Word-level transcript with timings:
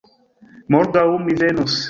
Morgaŭ 0.75 1.05
mi 1.27 1.39
venos. 1.45 1.79